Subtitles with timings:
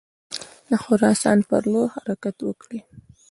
[0.69, 2.79] د خراسان پر لور حرکت وکړي.